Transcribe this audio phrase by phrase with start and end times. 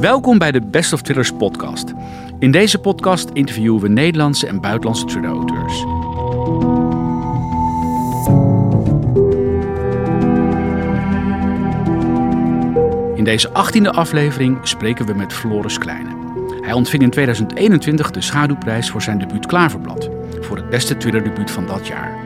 [0.00, 1.92] Welkom bij de Best of Thrillers podcast.
[2.38, 5.84] In deze podcast interviewen we Nederlandse en buitenlandse thriller-auteurs.
[13.14, 16.10] In deze 18e aflevering spreken we met Floris Kleine.
[16.60, 21.66] Hij ontving in 2021 de schaduwprijs voor zijn debuut Klaverblad, voor het beste thrillerdebuut van
[21.66, 22.18] dat jaar.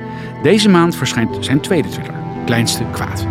[0.43, 3.27] Deze maand verschijnt zijn tweede thriller, Kleinste Kwaad.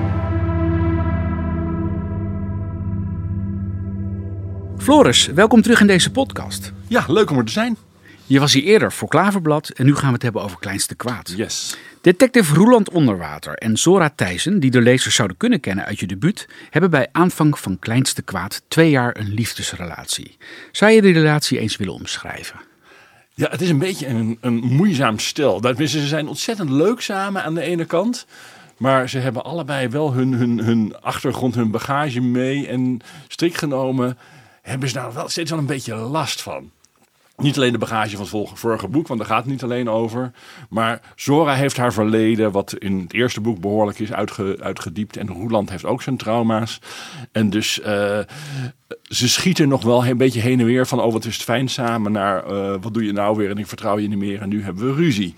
[4.83, 6.73] Floris, welkom terug in deze podcast.
[6.87, 7.78] Ja, leuk om er te zijn.
[8.25, 11.33] Je was hier eerder voor Klaverblad en nu gaan we het hebben over Kleinste Kwaad.
[11.36, 11.78] Yes.
[12.01, 16.47] Detective Roeland Onderwater en Zora Thijssen, die de lezers zouden kunnen kennen uit je debuut,
[16.69, 20.38] hebben bij aanvang van Kleinste Kwaad twee jaar een liefdesrelatie.
[20.71, 22.60] Zou je die relatie eens willen omschrijven?
[23.33, 25.61] Ja, het is een beetje een, een moeizaam stel.
[25.77, 28.25] Ze zijn ontzettend leuk samen aan de ene kant.
[28.77, 32.67] Maar ze hebben allebei wel hun, hun, hun achtergrond, hun bagage mee.
[32.67, 34.17] En strikt genomen
[34.64, 36.72] hebben ze daar wel steeds wel een beetje last van.
[37.38, 40.31] Niet alleen de bagage van het vorige boek, want daar gaat het niet alleen over.
[40.70, 45.17] Maar Zora heeft haar verleden, wat in het eerste boek behoorlijk is uitge, uitgediept.
[45.17, 46.80] En Roeland heeft ook zijn trauma's.
[47.31, 48.20] En dus uh,
[49.03, 51.02] ze schieten nog wel een beetje heen en weer van...
[51.02, 53.67] oh, wat is het fijn samen, naar uh, wat doe je nou weer en ik
[53.67, 54.42] vertrouw je niet meer.
[54.42, 55.33] En nu hebben we ruzie.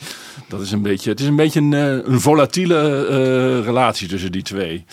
[0.47, 4.43] Dat is een beetje, het is een beetje een, uh, een volatiele relatie tussen die
[4.43, 4.85] twee.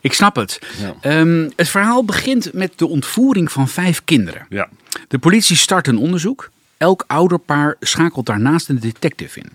[0.00, 0.58] Ik snap het.
[1.02, 1.20] Ja.
[1.20, 4.46] Um, het verhaal begint met de ontvoering van vijf kinderen.
[4.48, 4.68] Ja.
[5.08, 6.50] De politie start een onderzoek.
[6.76, 9.50] Elk ouderpaar schakelt daarnaast een detective in.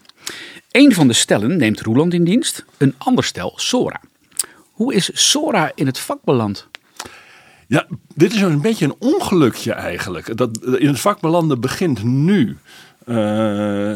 [0.72, 4.02] Een van de stellen neemt Roeland in dienst, een ander stel Sora.
[4.72, 6.68] Hoe is Sora in het vak beland?
[7.68, 10.38] Ja, dit is een beetje een ongelukje eigenlijk.
[10.38, 12.58] Dat in het vak belanden begint nu.
[13.08, 13.94] Uh,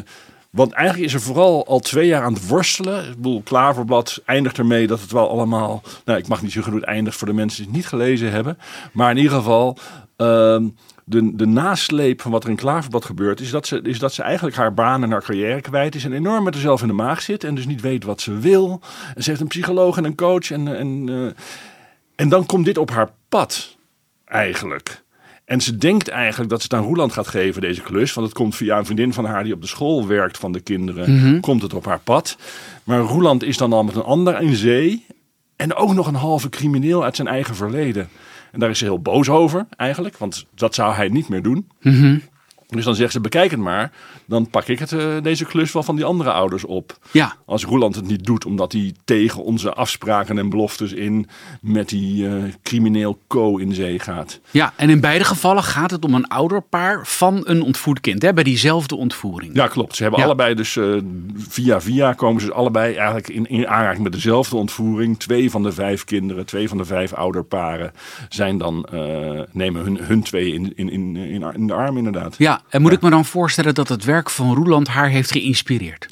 [0.51, 3.09] want eigenlijk is er vooral al twee jaar aan het worstelen.
[3.09, 5.81] Ik bedoel, Klaverblad eindigt ermee dat het wel allemaal...
[6.05, 8.31] Nou, ik mag niet zeggen hoe het eindigt voor de mensen die het niet gelezen
[8.31, 8.57] hebben.
[8.91, 9.77] Maar in ieder geval...
[10.17, 10.57] Uh,
[11.09, 14.21] de, de nasleep van wat er in Klaverblad gebeurt, is dat, ze, is dat ze
[14.21, 16.03] eigenlijk haar baan en haar carrière kwijt is.
[16.03, 17.43] En enorm met haarzelf in de maag zit.
[17.43, 18.81] En dus niet weet wat ze wil.
[19.15, 20.51] En ze heeft een psycholoog en een coach.
[20.51, 21.31] En, en, uh,
[22.15, 23.77] en dan komt dit op haar pad,
[24.25, 25.03] eigenlijk.
[25.47, 28.13] En ze denkt eigenlijk dat ze het aan Roeland gaat geven, deze klus.
[28.13, 30.59] Want het komt via een vriendin van haar die op de school werkt van de
[30.59, 31.11] kinderen.
[31.11, 31.39] Mm -hmm.
[31.39, 32.37] Komt het op haar pad.
[32.83, 35.05] Maar Roeland is dan al met een ander in zee.
[35.55, 38.09] En ook nog een halve crimineel uit zijn eigen verleden.
[38.51, 40.17] En daar is ze heel boos over eigenlijk.
[40.17, 41.67] Want dat zou hij niet meer doen.
[41.81, 42.21] Mm -hmm.
[42.67, 43.91] Dus dan zegt ze, bekijk het maar.
[44.25, 46.97] Dan pak ik het, uh, deze klus wel van die andere ouders op.
[47.11, 47.35] Ja.
[47.45, 51.27] Als Roeland het niet doet, omdat hij tegen onze afspraken en beloftes in
[51.61, 54.39] met die uh, crimineel co in zee gaat.
[54.51, 58.21] Ja, en in beide gevallen gaat het om een ouderpaar van een ontvoerd kind.
[58.21, 59.55] Hè, bij diezelfde ontvoering.
[59.55, 59.95] Ja, klopt.
[59.95, 60.25] Ze hebben ja.
[60.25, 61.01] allebei dus uh,
[61.35, 65.19] via via komen ze allebei eigenlijk in, in aanraking met dezelfde ontvoering.
[65.19, 67.91] Twee van de vijf kinderen, twee van de vijf ouderparen
[68.29, 68.87] zijn dan,
[69.51, 71.15] nemen hun, hun twee in, in, in,
[71.53, 72.35] in de arm inderdaad.
[72.37, 72.97] Ja, en moet ja.
[72.97, 76.07] ik me dan voorstellen dat het werk van Roeland haar heeft geïnspireerd?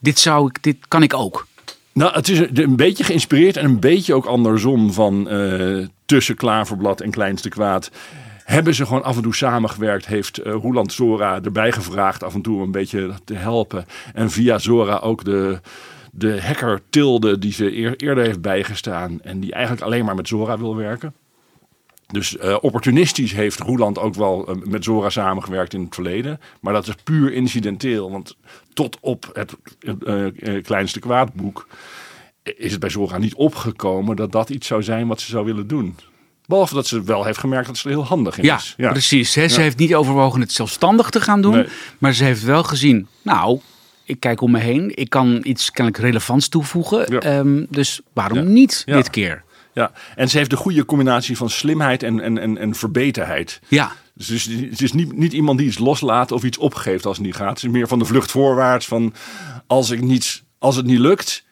[0.00, 1.46] Dit, zou ik, dit kan ik ook.
[1.92, 7.00] Nou, het is een beetje geïnspireerd en een beetje ook andersom van uh, tussen Klaverblad
[7.00, 7.90] en Kleinste Kwaad.
[8.44, 12.42] Hebben ze gewoon af en toe samengewerkt, heeft uh, Roeland Zora erbij gevraagd af en
[12.42, 13.86] toe een beetje te helpen.
[14.14, 15.60] En via Zora ook de,
[16.12, 20.28] de hacker Tilde die ze eer, eerder heeft bijgestaan en die eigenlijk alleen maar met
[20.28, 21.14] Zora wil werken.
[22.06, 26.40] Dus uh, opportunistisch heeft Roeland ook wel uh, met Zora samengewerkt in het verleden.
[26.60, 28.10] Maar dat is puur incidenteel.
[28.10, 28.36] Want
[28.72, 29.56] tot op het
[30.04, 31.66] uh, kleinste kwaadboek
[32.42, 35.66] is het bij Zora niet opgekomen dat dat iets zou zijn wat ze zou willen
[35.66, 35.96] doen.
[36.46, 38.74] Behalve dat ze wel heeft gemerkt dat ze er heel handig in ja, is.
[38.76, 39.34] Ja, precies.
[39.34, 39.48] Hè?
[39.48, 39.62] Ze ja.
[39.62, 41.54] heeft niet overwogen het zelfstandig te gaan doen.
[41.54, 41.66] Nee.
[41.98, 43.60] Maar ze heeft wel gezien, nou,
[44.04, 44.92] ik kijk om me heen.
[44.96, 47.12] Ik kan iets kennelijk relevants toevoegen.
[47.12, 47.38] Ja.
[47.38, 49.44] Um, dus waarom niet dit keer?
[49.76, 53.60] Ja, en ze heeft de goede combinatie van slimheid en, en, en, en verbeterheid.
[53.68, 53.92] Ja.
[54.14, 57.16] Dus het is, het is niet, niet iemand die iets loslaat of iets opgeeft als
[57.16, 57.48] het niet gaat.
[57.48, 58.86] Het is meer van de vlucht voorwaarts.
[58.86, 59.14] Van
[59.66, 61.44] als, ik niet, als het niet lukt,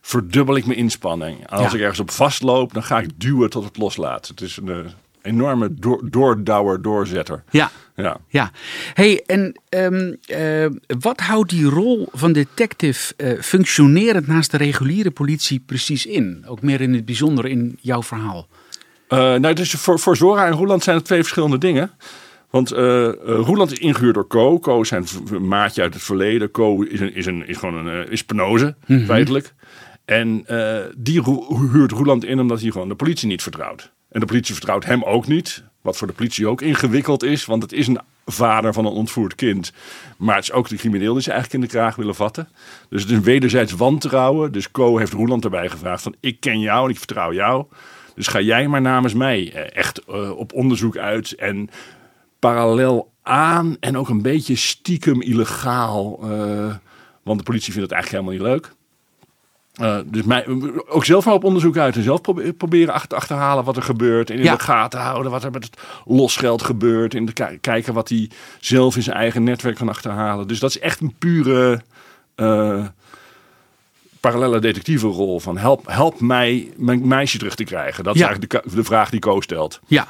[0.00, 1.48] verdubbel ik mijn inspanning.
[1.50, 1.76] Als ja.
[1.76, 4.28] ik ergens op vastloop, dan ga ik duwen tot het loslaat.
[4.28, 4.92] Het is een
[5.24, 7.42] enorme door, doordouwer, doorzetter.
[7.50, 7.70] Ja.
[7.96, 8.16] Ja.
[8.28, 8.50] ja.
[8.94, 10.66] Hey, en um, uh,
[11.00, 16.44] wat houdt die rol van detective uh, functionerend naast de reguliere politie precies in?
[16.46, 18.48] Ook meer in het bijzonder in jouw verhaal.
[19.08, 21.90] Uh, nou, dus voor, voor Zora en Roeland zijn het twee verschillende dingen.
[22.50, 22.78] Want uh,
[23.24, 24.58] Roeland is ingehuurd door Co.
[24.58, 25.04] Co is zijn
[25.40, 26.50] maatje uit het verleden.
[26.50, 29.06] Co is, een, is, een, is gewoon een is penose, mm -hmm.
[29.06, 29.54] feitelijk.
[30.04, 31.22] En uh, die
[31.72, 33.92] huurt Roeland in omdat hij gewoon de politie niet vertrouwt.
[34.14, 35.62] En de politie vertrouwt hem ook niet.
[35.80, 37.44] Wat voor de politie ook ingewikkeld is.
[37.44, 39.72] Want het is een vader van een ontvoerd kind.
[40.16, 42.48] Maar het is ook de crimineel die ze eigenlijk in de kraag willen vatten.
[42.88, 44.52] Dus het is een wederzijds wantrouwen.
[44.52, 47.64] Dus Co heeft Roeland erbij gevraagd van ik ken jou en ik vertrouw jou.
[48.14, 51.70] Dus ga jij maar namens mij eh, echt eh, op onderzoek uit en
[52.38, 56.18] parallel aan en ook een beetje stiekem illegaal.
[56.22, 56.74] eh,
[57.22, 58.74] want de politie vindt het eigenlijk helemaal niet leuk.
[59.74, 60.46] Eh, dus mij,
[60.88, 64.30] ook zelf maar op onderzoek uit en zelf probe- proberen achter, achterhalen wat er gebeurt.
[64.30, 64.54] En in Ja.
[64.56, 67.14] de gaten houden wat er met het losgeld gebeurt.
[67.14, 68.30] En kijken wat hij
[68.60, 70.48] zelf in zijn eigen netwerk kan achterhalen.
[70.48, 71.82] Dus dat is echt een pure
[72.34, 72.84] eh,
[74.20, 75.40] parallele detectievenrol.
[75.40, 78.04] Van help, help mij mijn meisje terug te krijgen.
[78.04, 79.80] Dat is eigenlijk de, de vraag die Ko stelt.
[79.86, 80.06] Ja,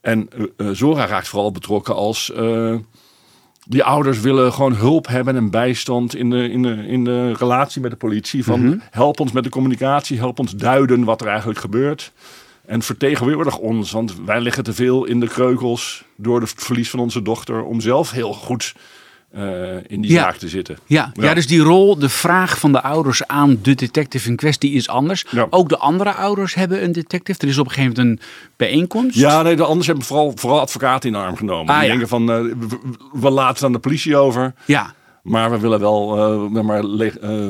[0.00, 2.32] En eh, Zora raakt vooral betrokken als
[3.68, 7.80] die ouders willen gewoon hulp hebben en bijstand in de, in de, in de relatie
[7.80, 8.44] met de politie.
[8.44, 12.12] Van help ons met de communicatie, help ons duiden wat er eigenlijk gebeurt.
[12.66, 17.00] En vertegenwoordig ons, want wij liggen te veel in de kreukels door het verlies van
[17.00, 18.74] onze dochter om zelf heel goed
[19.36, 19.42] eh,
[19.86, 20.22] in die Ja.
[20.22, 20.76] zaak te zitten.
[20.86, 21.22] Ja, ja.
[21.24, 21.34] Ja.
[21.34, 25.24] dus die rol, de vraag van de ouders aan de detective in kwestie is anders.
[25.30, 25.46] Ja.
[25.50, 27.40] Ook de andere ouders hebben een detective.
[27.40, 29.16] Er is op een gegeven moment een bijeenkomst.
[29.16, 31.74] Ja, nee, de anders hebben vooral, vooral advocaten in de arm genomen.
[31.74, 31.90] Ah, die ja.
[31.90, 32.78] denken van, eh, we,
[33.12, 34.52] we laten het aan de politie over.
[34.64, 34.94] Ja.
[35.22, 36.16] Maar we willen wel
[36.54, 36.84] eh, maar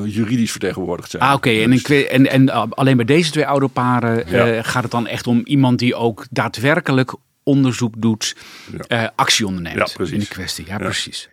[0.09, 1.23] juridisch vertegenwoordigd zijn.
[1.23, 1.50] Ah, oké.
[1.50, 4.62] En, kwe- en, en uh, alleen bij deze twee ouderparen Ja.
[4.62, 8.37] gaat het dan echt om iemand die ook daadwerkelijk onderzoek doet,
[8.89, 9.12] Ja.
[9.17, 10.65] actie onderneemt Ja, in de kwestie.
[10.69, 11.29] Ja, precies.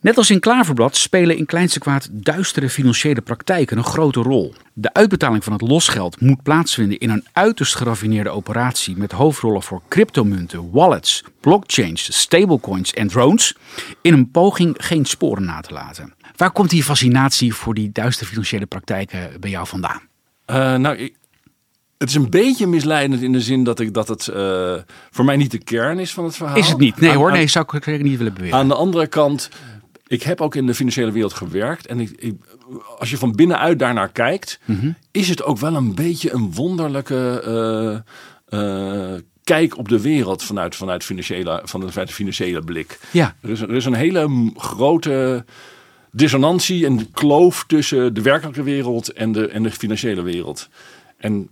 [0.00, 4.54] Net als in Klaverblad spelen in Kleinste Kwaad duistere financiële praktijken een grote rol.
[4.72, 9.82] De uitbetaling van het losgeld moet plaatsvinden in een uiterst geraffineerde operatie met hoofdrollen voor
[9.88, 13.56] cryptomunten, wallets, blockchains, stablecoins en drones
[14.02, 16.14] in een poging geen sporen na te laten.
[16.36, 20.00] Waar komt die fascinatie voor die duistere financiële praktijken bij jou vandaan?
[20.44, 21.12] Eh, nou,
[22.00, 24.74] het is een beetje misleidend in de zin dat, ik, dat het eh,
[25.10, 26.56] voor mij niet de kern is van het verhaal.
[26.56, 27.00] Is het niet?
[27.00, 28.58] Nee Aan- hoor, nee, zou ik niet willen beweren.
[28.58, 29.48] Aan de andere kant,
[30.06, 31.86] ik heb ook in de financiële wereld gewerkt.
[31.86, 32.40] En ik, ik-
[32.98, 34.90] als je van binnenuit daarnaar kijkt, Mhm.
[35.10, 37.42] is het ook wel een beetje een wonderlijke
[38.48, 42.98] eh, eh, kijk op de wereld vanuit, vanuit, financiële, vanuit de financiële blik.
[43.10, 43.34] Ja.
[43.40, 45.44] Er is, er is een hele grote
[46.12, 50.68] dissonantie en kloof tussen de werkelijke wereld en de, en de financiële wereld.
[51.16, 51.48] En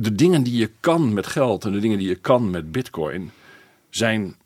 [0.00, 3.30] de dingen die je kan met geld en de dingen die je kan met bitcoin
[3.90, 4.36] zijn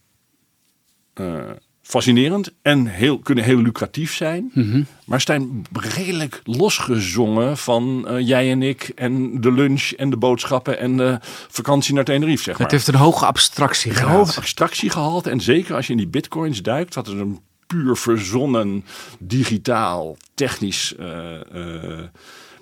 [1.15, 1.51] eh,
[1.83, 4.51] fascinerend en heel, kunnen heel lucratief zijn.
[4.55, 4.83] Mhm.
[5.05, 10.79] Maar zijn redelijk losgezongen van eh, jij en ik en de lunch en de boodschappen
[10.79, 11.19] en de
[11.49, 12.63] vakantie naar Tenerife, zeg maar.
[12.63, 14.17] Het heeft een hoge abstractie Een gehad.
[14.17, 15.31] hoog abstractiegehalte.
[15.31, 18.85] En zeker als je in die bitcoins duikt, wat is een puur verzonnen,
[19.19, 22.01] digitaal, technisch eh,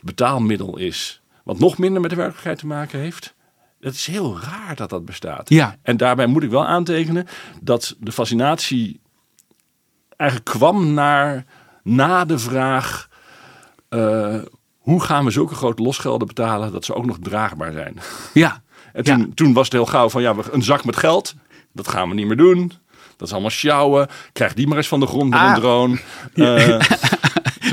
[0.01, 1.20] betaalmiddel is.
[1.45, 3.35] Wat nog minder met de werkelijkheid te maken heeft.
[3.81, 5.49] Het is heel raar dat dat bestaat.
[5.49, 5.77] Ja.
[5.83, 7.27] En daarbij moet ik wel aantekenen
[7.61, 9.01] dat de fascinatie
[10.17, 11.45] eigenlijk kwam naar,
[11.83, 13.09] na de vraag...
[13.89, 14.37] eh,
[14.79, 17.97] hoe gaan we zulke grote losgelden betalen dat ze ook nog draagbaar zijn?
[18.35, 18.63] Ja.
[18.93, 19.27] En toen, Ja.
[19.35, 21.35] toen was het heel gauw van ja, we- een zak met geld,
[21.73, 22.73] dat gaan we niet meer doen.
[23.17, 24.09] Dat is allemaal sjouwen.
[24.33, 25.49] Krijg die maar eens van de grond met Ah.
[25.55, 25.99] een drone.
[26.35, 26.81] Eh,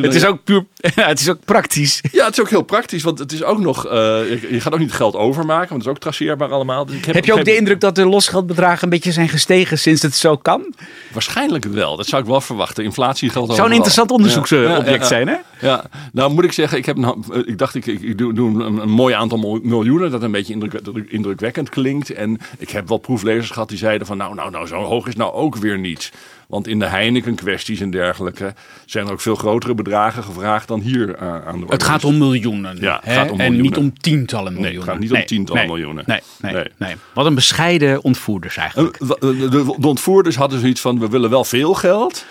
[0.04, 0.66] Het is ook puur,
[0.96, 2.02] het is ook praktisch.
[2.12, 3.86] ja, het is ook heel praktisch, want het is ook nog.
[3.86, 3.92] eh,
[4.30, 6.86] je, je gaat ook niet geld overmaken, want het is ook traceerbaar allemaal.
[6.86, 10.02] Dus ik Heb je ook de indruk dat de losgeldbedragen een beetje zijn gestegen sinds
[10.02, 10.74] het zo kan?
[11.12, 12.84] Waarschijnlijk wel, dat zou ik wel verwachten.
[12.84, 15.36] Inflatie geldt Zou een interessant onderzoeksobject zijn, hè?
[15.62, 18.78] Ja, nou moet ik zeggen, ik, heb een, ik dacht ik, ik, doe, doe een,
[18.78, 22.10] een mooi aantal mil- miljoenen, dat een beetje indruk, indrukwekkend klinkt.
[22.10, 25.16] En ik heb wel proeflezers gehad die zeiden van nou, nou, nou, zo hoog is
[25.16, 26.12] nou ook weer niet.
[26.48, 28.54] Want in de Heineken kwesties en dergelijke
[28.86, 31.74] zijn er ook veel grotere bedragen gevraagd dan hier eh, aan de orde.
[31.74, 32.78] Het gaat om miljoenen.
[32.80, 33.14] Ja, het hè?
[33.14, 33.62] gaat om En miljoenen.
[33.62, 34.88] niet om tientallen het miljoenen.
[34.90, 36.04] gaat niet om tientallen miljoenen.
[36.08, 36.96] Nee, nee, nee, Nee.
[37.14, 38.96] Wat een bescheiden ontvoerders eigenlijk.
[38.98, 42.26] Eh, De, de, de ontvoerders hadden zoiets van we willen wel veel geld.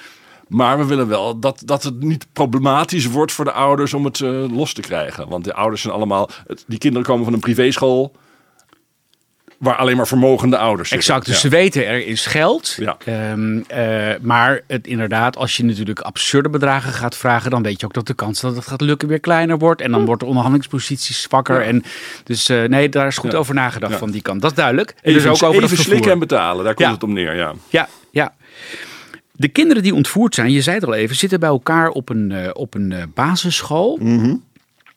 [0.49, 4.21] Maar we willen wel dat, dat het niet problematisch wordt voor de ouders om het
[4.21, 5.29] eh, los te krijgen.
[5.29, 6.29] Want de ouders zijn allemaal.
[6.47, 8.13] het- die kinderen komen van een privéschool.
[9.59, 11.09] Waar alleen maar vermogende ouders zitten.
[11.09, 11.41] Exact, dus Ja.
[11.41, 12.77] ze weten er is geld.
[12.81, 12.97] Ja.
[13.05, 17.87] Ehm, eh, maar het, inderdaad, als je natuurlijk absurde bedragen gaat vragen, dan weet je
[17.87, 19.81] ook dat de kans dat het gaat lukken weer kleiner wordt.
[19.81, 21.61] En dan wordt de onderhandelingspositie zwakker.
[21.61, 21.67] Ja.
[21.67, 21.83] En
[22.25, 24.41] dus eh, nee, daar is goed over nagedacht van die kant.
[24.43, 24.91] Dat is duidelijk.
[24.91, 27.37] En Even, dus ook over even het slikken en betalen, daar komt het om neer.
[27.37, 27.53] Ja.
[27.69, 28.35] Ja, ja.
[29.33, 32.33] De kinderen die ontvoerd zijn, je zei het al even, zitten bij elkaar op een,
[32.33, 33.99] eh, op een basisschool.
[34.03, 34.35] Mhm.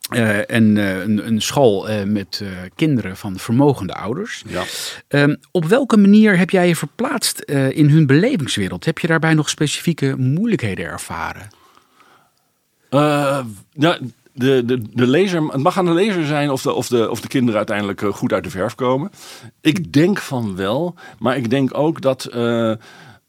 [0.09, 2.43] Eh, en eh, een, een school eh, met
[2.75, 4.43] kinderen van vermogende ouders.
[4.47, 4.63] Ja.
[5.07, 7.39] Ehm, op welke manier heb jij je verplaatst
[7.69, 8.85] in hun belevingswereld?
[8.85, 11.47] Heb je daarbij nog specifieke moeilijkheden ervaren?
[12.89, 13.97] Ja,
[14.33, 17.21] de, de, de lezer, het mag aan de lezer zijn of de, of de, of
[17.21, 19.11] de kinderen uiteindelijk goed uit de verf komen.
[19.61, 22.29] Ik denk van wel, maar ik denk ook dat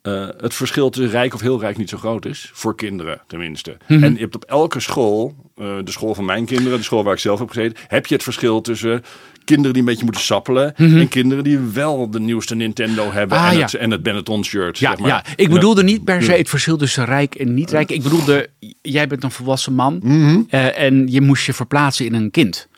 [0.03, 2.51] eh, het verschil tussen rijk of heel rijk niet zo groot is.
[2.53, 3.77] Voor kinderen tenminste.
[3.89, 4.03] Mhm.
[4.05, 7.13] En je hebt op elke school, eh, de school van mijn kinderen, de school waar
[7.15, 9.03] ik zelf heb gezeten, heb je het verschil tussen
[9.45, 13.47] kinderen die een beetje moeten sappelen en kinderen die wel de nieuwste Nintendo hebben Mhm.
[13.47, 13.65] Ah, en, ja.
[13.65, 14.79] het, en het Benetton shirt.
[14.79, 15.09] Ja, zeg maar.
[15.09, 17.91] ja, ik bedoelde niet per se het verschil tussen rijk en niet rijk.
[17.91, 18.49] Ik bedoelde,
[18.83, 20.41] jij bent een volwassen man Mhm.
[20.49, 22.69] eh, en je moest je verplaatsen in een kind.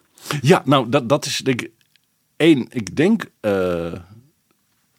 [0.43, 1.71] Ja, nou, dat, dat is denk ik
[2.37, 2.67] één.
[2.71, 3.25] Ik denk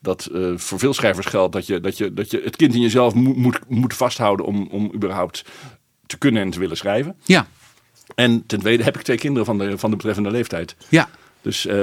[0.03, 2.81] dat eh, voor veel schrijvers geldt dat je, dat je, dat je het kind in
[2.81, 5.45] jezelf moet, moet, moet vasthouden om, om überhaupt
[6.05, 7.15] te kunnen en te willen schrijven.
[7.23, 7.47] Ja,
[8.15, 10.75] En ten tweede heb ik twee kinderen van de, van de betreffende leeftijd.
[10.89, 11.09] ja.
[11.43, 11.75] Dus eh,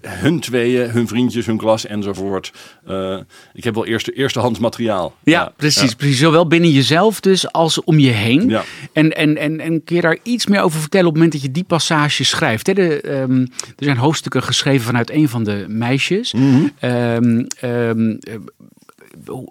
[0.00, 2.52] hun, tweeën, hun vriendjes, hun klas enzovoort.
[2.86, 3.18] Eh,
[3.54, 5.14] ik heb wel eerste, eerstehands materiaal.
[5.24, 5.96] Ja, precies, ja.
[5.96, 6.18] precies.
[6.18, 8.48] Zowel binnen jezelf dus als om je heen.
[8.48, 8.64] Ja.
[8.92, 11.48] En, en, en, en kun je daar iets meer over vertellen op het moment dat
[11.50, 12.66] je die passage schrijft?
[12.66, 12.72] Hè?
[12.72, 13.40] De, ehm,
[13.76, 16.32] er zijn hoofdstukken geschreven vanuit een van de meisjes.
[16.32, 16.68] Mhm.
[16.78, 18.34] Ehm, ehm, eh,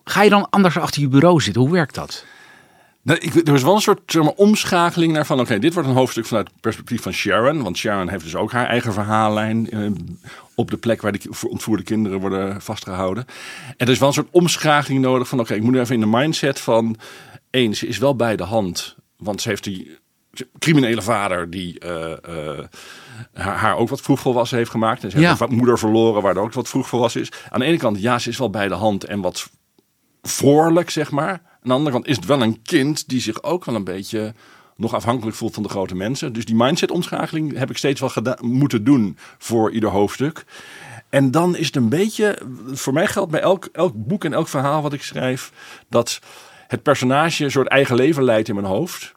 [0.04, 1.62] ga je dan anders achter je bureau zitten?
[1.62, 2.26] Hoe werkt dat?
[3.08, 5.40] Nou, ik, er was wel een soort zeg maar, omschakeling naar van...
[5.40, 7.64] oké, dit wordt een hoofdstuk vanuit het perspectief van Sharon.
[7.64, 9.70] Want Sharon heeft dus ook haar eigen verhaallijn...
[9.70, 9.92] eh,
[10.56, 13.26] op de plek waar de ontvoerde kinderen worden vastgehouden.
[13.78, 15.40] En er is wel een soort omschakeling nodig van...
[15.40, 16.96] oké, ik moet nu even in de mindset van...
[17.50, 18.96] één, ze is wel bij de hand.
[19.18, 19.98] Want ze heeft die
[20.60, 21.80] criminele vader die...
[21.80, 22.64] eh, eh,
[23.34, 25.04] haar, haar ook wat vroeg volwassen heeft gemaakt.
[25.04, 25.30] En ze Ja.
[25.30, 27.32] heeft een moeder verloren, waar ook wat vroeg volwassen is.
[27.50, 29.50] Aan de ene kant, ja, ze is wel bij de hand en wat
[30.22, 31.42] voorlijk, zeg maar.
[31.62, 34.34] Aan de andere kant is het wel een kind die zich ook wel een beetje
[34.76, 36.34] nog afhankelijk voelt van de grote mensen.
[36.34, 40.46] Dus die mindset-omschakeling heb ik steeds wel gedaan, moeten doen voor ieder hoofdstuk.
[41.10, 42.38] En dan is het een beetje,
[42.72, 45.52] voor mij geldt bij elk, elk boek en elk verhaal wat ik schrijf,
[45.90, 46.20] dat
[46.68, 49.16] het personage een soort eigen leven leidt in mijn hoofd.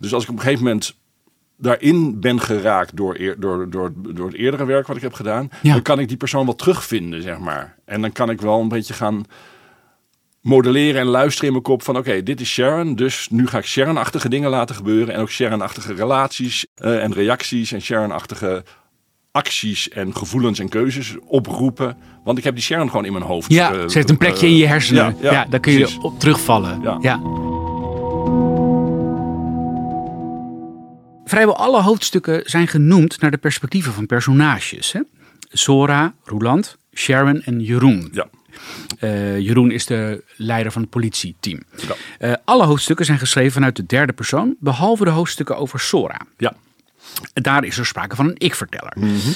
[0.00, 0.94] Dus als ik op een gegeven moment
[1.56, 5.48] daarin ben geraakt door, eer- door, door, door het eerdere werk wat ik heb gedaan,
[5.62, 5.72] Ja.
[5.72, 7.76] dan kan ik die persoon wel terugvinden, zeg maar.
[7.84, 9.24] En dan kan ik wel een beetje gaan
[10.40, 13.64] modelleren en luisteren in mijn kop van oké, dit is Sharon, dus nu ga ik
[13.64, 18.64] Sharon-achtige dingen laten gebeuren en ook Sharon-achtige relaties eh, en reacties en Sharon-achtige
[19.32, 21.96] acties en gevoelens en keuzes oproepen.
[22.24, 23.52] Want ik heb die Sharon gewoon in mijn hoofd.
[23.52, 25.04] Ja, eh, ze heeft een plekje in je hersenen.
[25.04, 26.80] ja, Ja, ja, daar kun je op terugvallen.
[26.82, 26.98] Ja.
[27.00, 27.20] Ja.
[31.24, 34.92] Vrijwel alle hoofdstukken zijn genoemd naar de perspectieven van personages.
[34.92, 35.00] Hè?
[35.48, 38.08] Sora, Roland, Sharon en Jeroen.
[38.12, 38.26] Ja.
[38.98, 41.62] Eh, Jeroen is de leider van het politieteam.
[41.76, 41.94] Ja.
[42.18, 46.20] Eh, alle hoofdstukken zijn geschreven vanuit de derde persoon, behalve de hoofdstukken over Sora.
[46.36, 46.54] ja.
[47.32, 48.92] Daar is er sprake van een ik-verteller.
[48.96, 49.30] Mhm.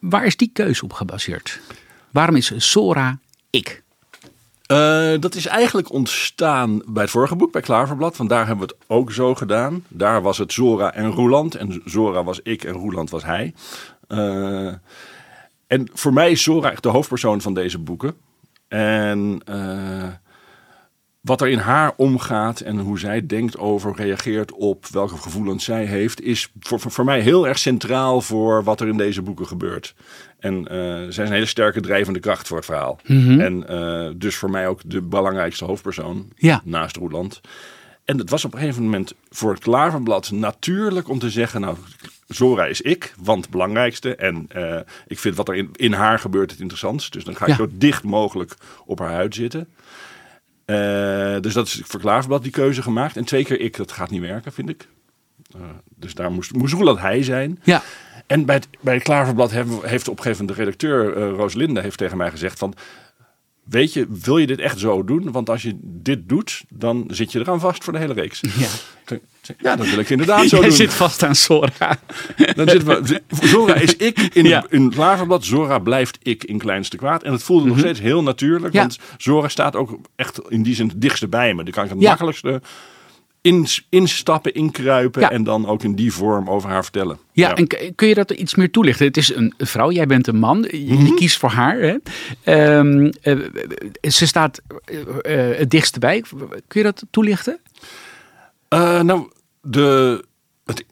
[0.00, 1.60] Waar is die keuze op gebaseerd?
[2.10, 3.18] Waarom is Sora
[3.50, 3.82] ik?
[4.66, 8.16] Eh, dat is eigenlijk ontstaan bij het vorige boek, bij Klaverblad.
[8.16, 9.84] Want daar hebben we het ook zo gedaan.
[9.88, 11.54] Daar was het Zora en Roeland.
[11.54, 13.54] En Zora was ik en Roeland was hij.
[14.08, 14.72] Eh,
[15.66, 18.14] en voor mij is Zora echt de hoofdpersoon van deze boeken.
[18.68, 20.08] En eh,
[21.20, 25.84] wat er in haar omgaat en hoe zij denkt over, reageert op, welke gevoelens zij
[25.84, 29.46] heeft, is voor, voor, voor mij heel erg centraal voor wat er in deze boeken
[29.46, 29.94] gebeurt.
[30.38, 32.98] En eh, zij is een hele sterke drijvende kracht voor het verhaal.
[33.40, 36.60] En eh, dus voor mij ook de belangrijkste hoofdpersoon Ja.
[36.64, 37.40] naast Roeland.
[38.04, 41.76] En het was op een gegeven moment voor het Klaverblad natuurlijk om te zeggen, nou,
[42.28, 44.16] Zora is ik, want het belangrijkste.
[44.16, 47.12] En eh, ik vind wat er in, in haar gebeurt het interessantst.
[47.12, 47.56] Dus dan ga ik Ja.
[47.56, 48.54] zo dicht mogelijk
[48.86, 49.68] op haar huid zitten.
[50.64, 53.16] Eh, dus dat is voor Klaverblad die keuze gemaakt.
[53.16, 54.88] En twee keer ik, dat gaat niet werken, vind ik.
[55.54, 55.60] Eh,
[55.96, 57.60] dus daar moest, moest Roeland hij zijn.
[57.62, 57.82] Ja,
[58.26, 61.36] En bij het, bij het Klaverblad we- heeft op een gegeven moment de redacteur eh
[61.36, 62.74] Rooslinde heeft tegen mij gezegd van...
[63.70, 65.32] Weet je, wil je dit echt zo doen?
[65.32, 68.40] Want als je dit doet, dan zit je eraan vast voor de hele reeks.
[68.58, 68.66] ja.
[69.58, 70.76] Ja, dat wil ik inderdaad zo Jij doen.
[70.76, 71.98] zit vast aan Sora.
[72.54, 74.64] Dan zitten we, Zora is ik in, Ja.
[74.68, 75.44] in het Klaverblad.
[75.44, 77.22] Zora blijft ik in kleinste kwaad.
[77.22, 78.72] En het voelde nog steeds heel natuurlijk.
[78.74, 78.80] Ja.
[78.80, 81.62] Want Zora staat ook echt in die zin het dichtste bij me.
[81.64, 82.08] Dan kan ik het Ja.
[82.08, 82.60] makkelijkste
[83.90, 85.20] instappen, inkruipen.
[85.20, 85.30] Ja.
[85.30, 87.18] En dan ook in die vorm over haar vertellen.
[87.32, 89.06] Ja, en kun je dat iets meer toelichten?
[89.06, 91.78] Het is een vrouw, jij bent een man, je, je kiest voor haar.
[91.78, 91.96] Hè?
[92.42, 93.38] Ehm, eh,
[94.10, 96.20] ze staat eh, eh, het dichtst bij.
[96.66, 97.60] Kun je dat toelichten?
[98.68, 99.30] Eh, nou,
[99.62, 100.24] de,
[100.64, 100.84] het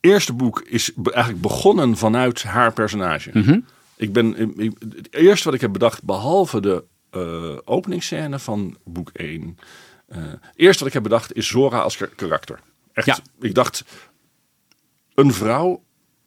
[0.00, 3.62] eerste boek is eigenlijk begonnen vanuit haar personage.
[3.96, 9.10] Ik ben, ik- het eerste wat ik heb bedacht, behalve de eh openingsscène van boek
[9.12, 9.58] 1.
[10.06, 12.60] Eh het eerste wat ik heb bedacht is Zora als kar- karakter.
[12.92, 13.18] Echt, Ja.
[13.40, 13.84] ik dacht,
[15.14, 15.82] een vrouw,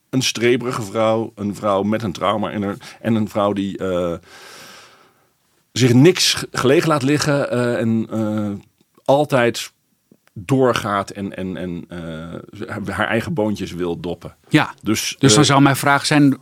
[0.10, 4.18] een streberige vrouw, een vrouw met een trauma in haar, en een vrouw die eh,
[5.72, 8.62] zich niks ge- gelegen laat liggen eh, en
[9.06, 9.72] altijd
[10.34, 11.86] doorgaat en, en, en
[12.92, 14.36] haar eigen boontjes wil doppen.
[14.50, 16.38] Ja, Dus, dus dan zou mijn vraag zijn,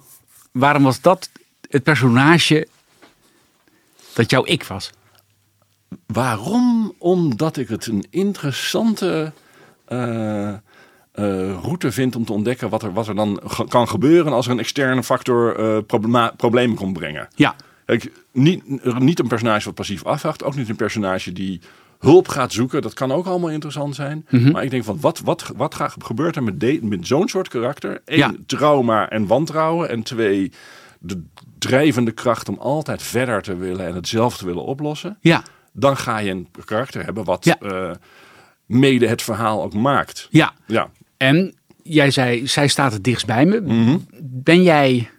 [0.52, 1.30] waarom was dat
[1.70, 2.68] het personage
[4.14, 4.90] dat jouw ik was?
[6.06, 6.94] Waarom?
[6.98, 9.32] Omdat ik het een interessante
[9.90, 10.54] uh,
[11.62, 14.60] route vind om te ontdekken wat er, wat er dan kan gebeuren als er een
[14.60, 15.78] externe factor uh,
[16.38, 17.28] problemen komt brengen.
[17.36, 17.56] Ja.
[17.86, 21.62] Kijk, niet, niet een personage wat passief afwacht, ook niet een personage die
[22.00, 22.82] hulp gaat zoeken.
[22.82, 24.26] Dat kan ook allemaal interessant zijn.
[24.30, 24.52] Mhm.
[24.52, 28.02] Maar ik denk van wat, wat, wat gaat, gebeurt er met, met zo'n soort karakter?
[28.06, 29.90] Eén, trauma en wantrouwen.
[29.90, 30.52] En twee,
[31.00, 31.24] de
[31.58, 35.18] drijvende kracht om altijd verder te willen en het zelf te willen oplossen.
[35.22, 35.44] Ja.
[35.80, 37.98] Dan ga je een karakter hebben wat ja.
[38.66, 40.28] mede het verhaal ook maakt.
[40.30, 40.54] Ja.
[40.68, 40.90] ja.
[41.18, 43.62] En jij zei, zij staat het dichtst bij me.
[43.62, 43.98] Mhm.
[44.22, 45.10] Ben jij,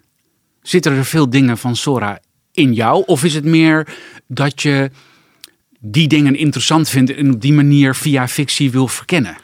[0.62, 2.20] zitten er veel dingen van Sora
[2.52, 3.02] in jou?
[3.06, 3.88] Of is het meer
[4.26, 4.90] dat je
[5.80, 9.36] die dingen interessant vindt en op die manier via fictie wil verkennen?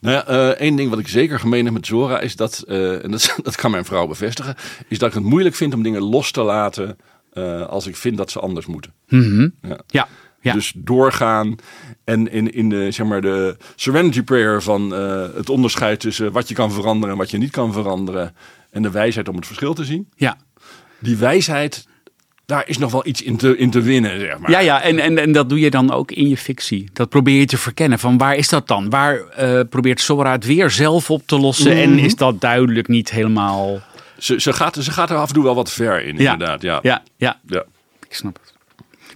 [0.00, 3.04] Nou ja, uh, één ding wat ik zeker gemeen heb met Zora is dat, uh,
[3.04, 4.54] en dat, dat, kan mijn vrouw bevestigen,
[4.88, 6.96] is dat ik het moeilijk vind om dingen los te laten
[7.32, 8.92] uh, als ik vind dat ze anders moeten.
[9.08, 9.54] Mm -hmm.
[9.62, 9.80] ja.
[9.86, 10.08] ja.
[10.42, 10.52] Ja.
[10.52, 11.56] Dus doorgaan
[12.04, 14.90] en in, in de, zeg maar de serenity prayer van
[15.34, 18.34] het onderscheid tussen wat je kan veranderen en wat je niet kan veranderen.
[18.70, 20.08] En de wijsheid om het verschil te zien.
[20.16, 20.36] Ja.
[20.98, 21.86] Die wijsheid,
[22.46, 24.50] daar is nog wel iets in te, in te winnen, zeg maar.
[24.50, 26.90] Ja, ja en, en, en dat doe je dan ook in je fictie.
[26.92, 27.98] Dat probeer je te verkennen.
[27.98, 28.90] Van waar is dat dan?
[28.90, 31.72] Waar uh, probeert Sora het weer zelf op te lossen?
[31.72, 31.92] Mm -hmm.
[31.92, 33.80] En is dat duidelijk niet helemaal...
[34.18, 36.32] Ze, ze, gaat, ze gaat er af en toe wel wat ver in, ja.
[36.32, 36.62] inderdaad.
[36.62, 36.78] Ja.
[36.82, 37.40] Ja, ja.
[37.46, 37.64] ja.
[38.08, 38.54] Ik snap het.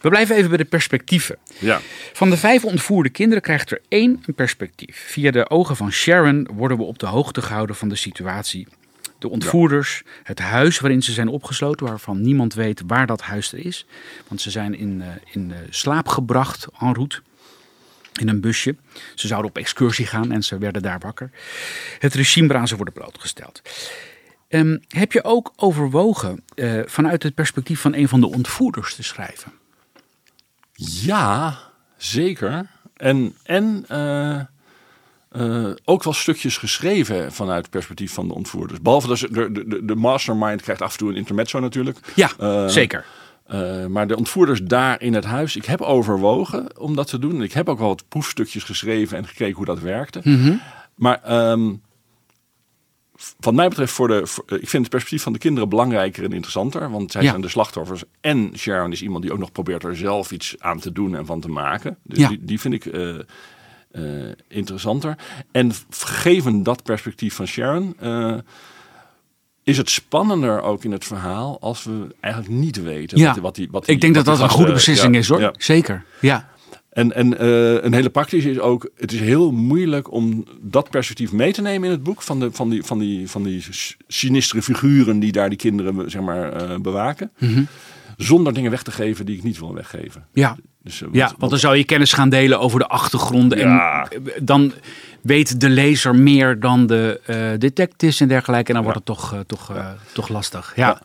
[0.07, 1.39] We blijven even bij de perspectieven.
[1.59, 1.81] Ja.
[2.13, 4.97] Van de vijf ontvoerde kinderen krijgt er één een perspectief.
[4.97, 8.69] Via de ogen van Sharon worden we op de hoogte gehouden van de situatie.
[9.19, 10.11] De ontvoerders, ja.
[10.23, 13.87] het huis waarin ze zijn opgesloten, waarvan niemand weet waar dat huis er is.
[14.29, 17.21] Want ze zijn in, uh, in uh, slaap gebracht en route.
[18.21, 18.77] In een busje.
[19.15, 21.31] Ze zouden op excursie gaan en ze werden daar wakker.
[21.99, 23.63] Het regime waaraan ze worden blootgesteld.
[24.49, 29.03] Um, heb je ook overwogen uh, vanuit het perspectief van een van de ontvoerders te
[29.03, 29.53] schrijven?
[30.77, 31.59] Ja,
[31.97, 32.67] zeker.
[32.97, 34.41] En, en uh,
[35.37, 38.81] uh, ook wel stukjes geschreven vanuit het perspectief van de ontvoerders.
[38.81, 41.99] Behalve dat de, de, de mastermind krijgt af en toe een intermezzo natuurlijk.
[42.15, 43.05] Ja, uh, zeker.
[43.89, 47.43] maar de ontvoerders daar in het huis, ik heb overwogen om dat te doen.
[47.43, 50.21] Ik heb ook wel wat proefstukjes geschreven en gekeken hoe dat werkte.
[50.23, 50.61] Mm -hmm.
[50.95, 51.83] Maar um,
[53.41, 56.33] wat mij betreft, voor de, voor, ik vind het perspectief van de kinderen belangrijker en
[56.33, 56.91] interessanter.
[56.91, 57.29] Want zij Ja.
[57.31, 58.03] zijn de slachtoffers.
[58.21, 61.27] En Sharon is iemand die ook nog probeert er zelf iets aan te doen en
[61.27, 61.97] van te maken.
[62.03, 62.29] Dus Ja.
[62.29, 63.19] die, die vind ik eh,
[63.91, 65.17] eh, interessanter.
[65.53, 67.95] En gegeven dat perspectief van Sharon.
[68.01, 68.35] eh,
[69.63, 73.27] is het spannender ook in het verhaal als we eigenlijk niet weten Ja.
[73.33, 75.53] wat, wat die, wat die, Ik denk dat wat dat een goede beslissing is hoor.
[75.59, 76.05] Zeker.
[76.21, 76.49] Ja.
[76.97, 81.33] En, en eh, een hele praktische is ook, het is heel moeilijk om dat perspectief
[81.33, 82.23] mee te nemen in het boek.
[82.23, 83.65] Van, de, van, die, van, die, van die
[84.09, 87.31] sinistere figuren die daar die kinderen zeg maar, eh, bewaken.
[87.39, 87.63] Mhm.
[88.17, 90.27] Zonder dingen weg te geven die ik niet wil weggeven.
[90.33, 90.57] Ja.
[90.83, 93.59] Dus, eh, Ja, want dan zou je kennis gaan delen over de achtergronden.
[93.59, 94.09] Ja.
[94.11, 94.73] En dan
[95.23, 98.69] weet de lezer meer dan de eh, detectives en dergelijke.
[98.69, 100.73] En dan wordt het toch, eh, toch, eh, toch lastig.
[100.77, 100.87] Ja.
[100.87, 101.01] Ja.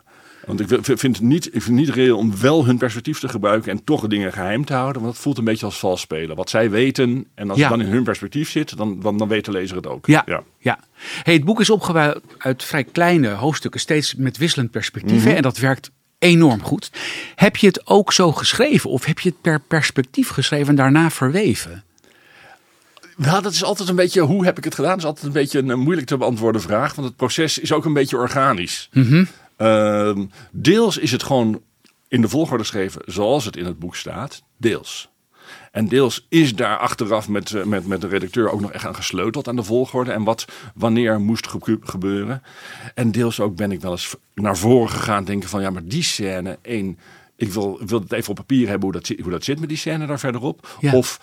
[0.45, 3.29] Want ik vind het niet, ik vind het niet reëel om wel hun perspectief te
[3.29, 5.01] gebruiken en toch dingen geheim te houden.
[5.01, 6.35] Want dat voelt een beetje als vals spelen.
[6.35, 7.67] Wat zij weten en als Ja.
[7.69, 10.05] het dan in hun perspectief zit, dan, dan, dan weet de lezer het ook.
[10.05, 10.43] Ja, ja.
[10.59, 10.79] ja.
[11.23, 15.23] Hey, het boek is opgebouwd uit vrij kleine hoofdstukken, steeds met wisselend perspectief.
[15.23, 16.91] hè, En dat werkt enorm goed.
[17.35, 21.09] Heb je het ook zo geschreven of heb je het per perspectief geschreven en daarna
[21.09, 21.83] verweven?
[23.17, 24.89] Ja, dat is altijd een beetje, hoe heb ik het gedaan?
[24.91, 26.95] Dat is altijd een beetje een, eh, moeilijk te beantwoorden vraag.
[26.95, 28.89] Want het proces is ook een beetje organisch.
[29.61, 31.61] Ehm, deels is het gewoon
[32.07, 34.43] in de volgorde geschreven zoals het in het boek staat.
[34.57, 35.09] Deels.
[35.71, 38.95] En deels is daar achteraf met, eh, met, met de redacteur ook nog echt aan
[38.95, 40.11] gesleuteld aan de volgorde.
[40.11, 40.45] En wat
[40.75, 42.41] wanneer moest ge- gebeuren.
[42.95, 46.03] En deels ook ben ik wel eens naar voren gegaan denken van ja, maar die
[46.03, 46.99] scène, één,
[47.35, 49.69] ik wil, wil het even op papier hebben hoe dat, zit- hoe dat zit met
[49.69, 50.77] die scène daar verderop.
[50.79, 50.93] Ja.
[50.95, 51.19] Of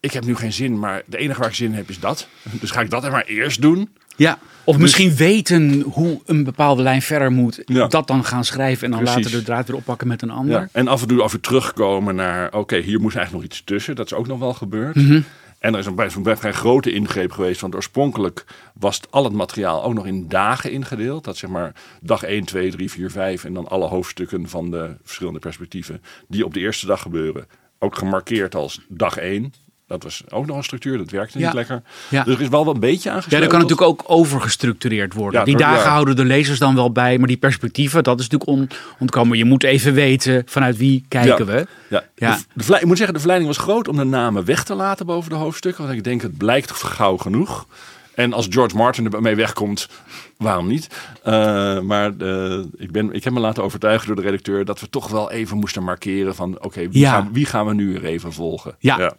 [0.00, 2.28] ik heb nu geen zin, maar de enige waar ik zin in heb is dat.
[2.60, 3.96] Dus ga ik dat er maar eerst doen.
[4.16, 4.38] Ja.
[4.64, 7.62] Of misschien weten hoe een bepaalde lijn verder moet.
[7.64, 7.86] Ja.
[7.86, 9.24] Dat dan gaan schrijven en dan Precies.
[9.24, 10.60] later de draad weer oppakken met een ander.
[10.60, 10.68] Ja.
[10.72, 13.64] En af en toe af en toe terugkomen naar, oké, hier moest eigenlijk nog iets
[13.64, 13.96] tussen.
[13.96, 14.94] Dat is ook nog wel gebeurd.
[14.94, 15.20] Mhm.
[15.58, 17.60] En er is een, een vrij grote ingreep geweest.
[17.60, 21.24] Want oorspronkelijk was het, al het materiaal ook nog in dagen ingedeeld.
[21.24, 23.44] Dat zeg maar dag 1, 2, 3, 4, 5.
[23.44, 27.46] En dan alle hoofdstukken van de verschillende perspectieven die op de eerste dag gebeuren.
[27.78, 29.52] Ook gemarkeerd als dag 1.
[29.86, 31.44] Dat was ook nog een structuur, dat werkte Ja.
[31.46, 31.82] niet lekker.
[32.10, 32.24] Ja.
[32.24, 33.40] Dus er is wel wel een beetje Ja, aangesloten.
[33.40, 35.40] dat kan natuurlijk ook overgestructureerd worden.
[35.40, 35.88] Ja, die dagen ja.
[35.90, 38.68] houden de lezers dan wel bij, maar die perspectieven, dat is natuurlijk on,
[38.98, 39.38] ontkomen.
[39.38, 41.66] Je moet even weten vanuit wie kijken we.
[41.88, 42.04] Ja.
[42.14, 42.36] Ja.
[42.36, 44.74] De, de verlei- ik moet zeggen, de verleiding was groot om de namen weg te
[44.74, 45.84] laten boven de hoofdstukken.
[45.84, 47.66] Want ik denk, het blijkt gauw genoeg.
[48.14, 49.88] En als George Martin ermee wegkomt,
[50.36, 50.88] waarom niet?
[51.26, 54.88] Uh, maar uh, ik, ben, ik heb me laten overtuigen door de redacteur dat we
[54.90, 57.10] toch wel even moesten markeren van oké, wie, Ja.
[57.12, 58.74] gaan, wie gaan we nu er even volgen?
[58.78, 58.98] Ja.
[58.98, 59.12] Ja.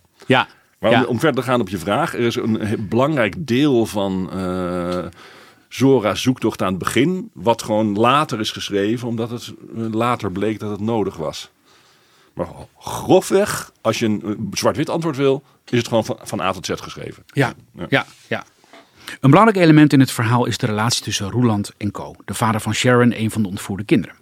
[0.80, 1.02] Maar Ja.
[1.02, 5.06] om, om verder te gaan op je vraag, er is een belangrijk deel van eh
[5.70, 10.60] Zora's zoektocht aan het begin, wat gewoon later is geschreven, omdat het eh, later bleek
[10.60, 11.50] dat het nodig was.
[12.34, 12.48] Maar
[12.80, 16.66] grofweg, als je een eh, zwart-wit antwoord wil, is het gewoon van, van A tot
[16.66, 17.24] Z geschreven.
[17.28, 17.86] Ja, Ja.
[17.90, 18.44] ja, ja.
[19.20, 22.62] Een belangrijk element in het verhaal is de relatie tussen Roeland en Co, de vader
[22.62, 24.16] van Sharon, een van de ontvoerde kinderen.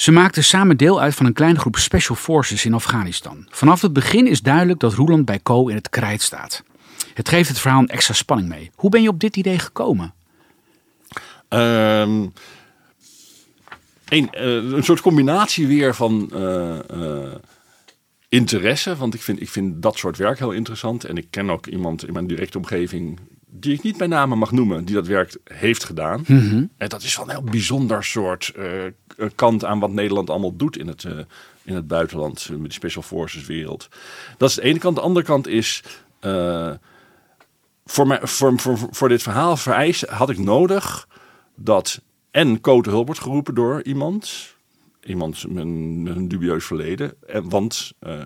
[0.00, 3.46] Ze maakten samen deel uit van een kleine groep special forces in Afghanistan.
[3.50, 6.62] Vanaf het begin is duidelijk dat Roeland bij Co in het krijt staat.
[7.14, 8.70] Het geeft het verhaal een extra spanning mee.
[8.74, 10.14] Hoe ben je op dit idee gekomen?
[11.48, 12.26] Ehm,
[14.08, 17.34] een, eh, een soort combinatie weer van eh, eh,
[18.28, 18.96] interesse.
[18.96, 21.04] Want ik vind, ik vind dat soort werk heel interessant.
[21.04, 23.18] En ik ken ook iemand in mijn directe omgeving.
[23.52, 24.84] die ik niet bij name mag noemen.
[24.84, 26.24] die dat werk heeft gedaan.
[26.76, 28.52] En dat is wel een heel bijzonder soort
[29.34, 31.18] kant aan wat Nederland allemaal doet in het, eh,
[31.62, 32.48] in het buitenland.
[32.50, 33.88] eh, met de Special Forces wereld.
[34.36, 34.96] Dat is de ene kant.
[34.96, 35.82] De andere kant is.
[36.20, 36.70] eh,
[37.84, 41.08] voor, mij, voor, voor, voor dit verhaal vereist had ik nodig
[41.54, 44.54] dat en Co te hulp wordt geroepen door iemand.
[45.04, 47.12] Iemand met een, dubieus verleden.
[47.26, 48.24] En, want eh,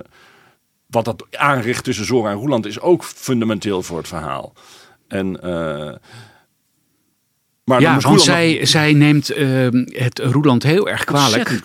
[0.86, 4.52] wat dat aanricht tussen Zora en Roeland is ook fundamenteel voor het verhaal.
[5.08, 5.94] En, eh,
[7.64, 11.60] maar ja, want nog- zij, zij neemt ehm, het Roeland heel erg kwalijk.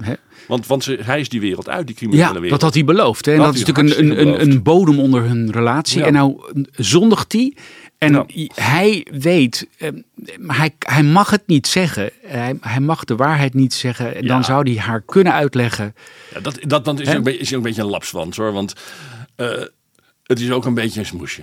[0.00, 0.12] Hè?
[0.48, 2.50] Want, want ze, hij is die wereld uit, die criminele Ja, wereld.
[2.50, 3.24] dat had hij beloofd.
[3.26, 3.32] Hè?
[3.32, 5.98] En Dat dat is natuurlijk een, een, een, bodem onder hun relatie.
[5.98, 6.06] Ja.
[6.06, 6.40] En nou
[6.72, 7.56] zondigt hij.
[7.98, 8.24] En Ja.
[8.54, 9.68] hij weet,
[10.38, 12.10] maar hij, hij mag het niet zeggen.
[12.26, 14.14] Hij, hij mag de waarheid niet zeggen.
[14.16, 15.94] En dan zou hij haar kunnen uitleggen.
[16.34, 17.12] Ja, dat, dat, dat is, Hè?
[17.12, 18.52] ook, een beetje- is ook een beetje een lapswand hoor.
[18.52, 18.74] Want
[19.36, 19.48] eh,
[20.24, 21.42] het is ook een beetje een smoesje.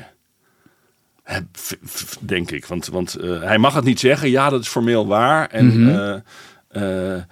[2.19, 2.65] Denk ik.
[2.65, 4.29] Want, want eh, hij mag het niet zeggen.
[4.29, 5.47] Ja, dat is formeel waar.
[5.47, 6.13] En, eh,
[7.13, 7.23] eh,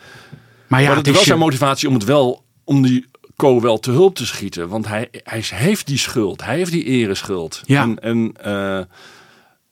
[0.68, 3.06] Maar ja, maar het is wel zijn motivatie om het wel om die
[3.36, 4.68] Co wel te hulp te schieten.
[4.70, 6.44] Want hij, hij heeft die schuld.
[6.44, 7.62] Hij heeft die ereschuld.
[7.66, 7.82] Ja.
[7.82, 8.88] En, en,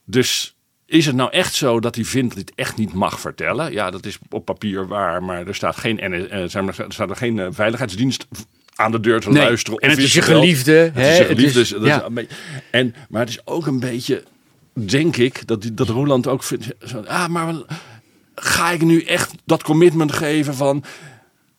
[0.05, 0.55] dus
[0.85, 3.71] is het nou echt zo dat hij vindt dat hij het echt niet mag vertellen?
[3.71, 5.23] Ja, dat is op papier waar.
[5.23, 6.49] Maar er staat geen, en, er
[6.87, 8.27] staat er geen veiligheidsdienst
[8.75, 9.43] aan de deur te Nee.
[9.43, 9.79] luisteren.
[9.79, 11.59] En het is je geliefde, Het is je geliefde.
[11.61, 12.07] is- dus ja.
[12.15, 12.25] is
[12.71, 14.23] en, maar het is ook een beetje,
[14.73, 16.67] denk ik, dat, die- dat Roeland ook vindt.
[16.85, 17.53] Zo, ah, maar
[18.35, 20.83] ga ik nu echt dat commitment geven van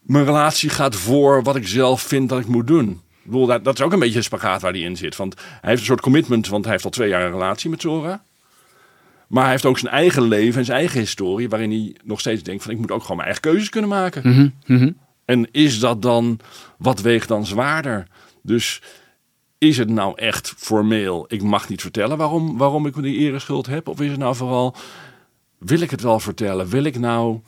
[0.02, 2.88] mijn relatie gaat voor wat ik zelf vind dat ik moet doen.
[3.24, 5.16] Ik bedoel, dat, dat is ook een beetje een spagaat waar hij in zit.
[5.16, 7.80] Want hij heeft een soort commitment, want hij heeft al twee jaar een relatie met
[7.80, 8.22] Zora.
[9.28, 12.42] Maar hij heeft ook zijn eigen leven en zijn eigen historie, waarin hij nog steeds
[12.42, 14.22] denkt van ik moet ook gewoon mijn eigen keuzes kunnen maken.
[14.30, 14.90] Mhm, mhm.
[15.24, 16.38] En is dat dan,
[16.78, 18.06] wat weegt dan zwaarder?
[18.42, 18.82] Dus
[19.58, 23.88] is het nou echt formeel, ik mag niet vertellen waarom, waarom ik die ereschuld heb?
[23.88, 24.74] Of is het nou vooral,
[25.58, 26.68] wil ik het wel vertellen?
[26.68, 27.40] Wil ik nou...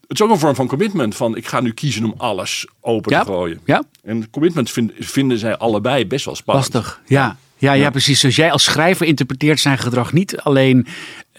[0.00, 3.12] Het is ook een vorm van commitment, van ik ga nu kiezen om alles open
[3.12, 3.20] Ja.
[3.20, 3.60] te gooien.
[3.64, 6.72] Ja, En commitment vind- vinden zij allebei best wel spannend.
[6.74, 7.00] lastig.
[7.06, 7.36] Ja.
[7.56, 8.20] Ja, ja, precies.
[8.20, 10.86] Dus jij als schrijver interpreteert zijn gedrag niet alleen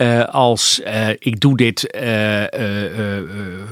[0.01, 2.43] eh, als eh, ik doe dit eh,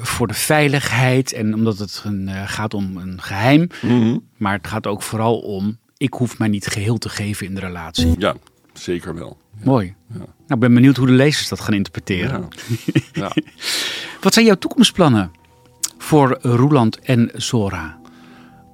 [0.01, 3.67] voor de veiligheid en omdat het een, gaat om een geheim.
[3.81, 4.17] Mhm.
[4.37, 7.59] Maar het gaat ook vooral om, ik hoef mij niet geheel te geven in de
[7.59, 8.15] relatie.
[8.17, 8.35] Ja,
[8.73, 9.37] zeker wel.
[9.63, 9.95] Mooi.
[10.07, 12.47] Nou, ik ben benieuwd hoe de lezers dat gaan interpreteren.
[13.11, 13.11] Ja.
[13.21, 13.31] ja.
[14.21, 15.31] Wat zijn jouw toekomstplannen
[15.97, 17.99] voor Roeland en Zora?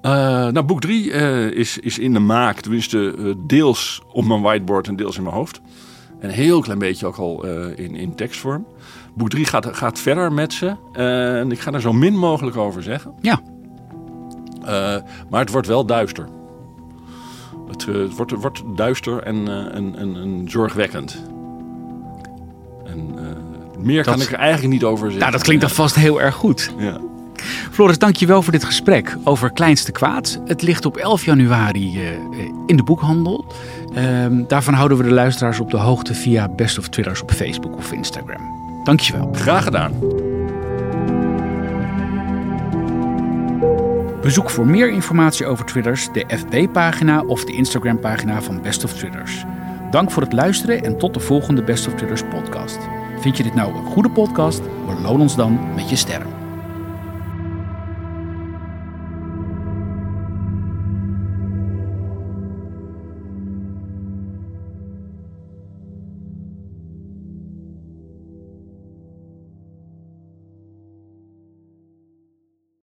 [0.02, 0.12] Eh,
[0.48, 1.12] nou, boek 3
[1.52, 2.60] is, is in de maak.
[2.60, 5.62] Tenminste, deels op mijn whiteboard en deels in mijn hoofd.
[6.26, 8.66] En een heel klein beetje ook al eh, in, in tekstvorm.
[9.14, 10.76] Boek 3 gaat, gaat verder met ze.
[10.94, 13.14] Eh, en ik ga er zo min mogelijk over zeggen.
[13.22, 13.42] Ja,
[14.62, 14.96] Eh,
[15.30, 16.28] maar het wordt wel duister.
[17.68, 21.22] Het, het wordt, wordt duister en, en, en, en zorgwekkend.
[22.86, 23.16] En
[23.80, 25.20] meer kan ik er eigenlijk niet over zeggen.
[25.20, 26.74] nou, dat klinkt dan vast heel erg goed.
[26.78, 27.00] Ja.
[27.72, 30.42] Floris, dankjewel voor dit gesprek over Kleinste Kwaad.
[30.46, 32.00] Het ligt op 11 januari
[32.66, 33.46] in de boekhandel.
[33.96, 37.78] Ehm, daarvan houden we de luisteraars op de hoogte via Best of Twitters op Facebook
[37.78, 38.42] of Instagram.
[38.84, 39.30] Dankjewel.
[39.34, 39.94] Graag gedaan.
[44.22, 49.46] Bezoek voor meer informatie over Twitters de FB-pagina of de Instagram-pagina van Best of Twitters.
[49.92, 52.78] Dank voor het luisteren en tot de volgende Best of Twitters podcast.
[53.20, 54.62] Vind je dit nou een goede podcast?
[54.86, 56.35] Beloon ons dan met je sterren.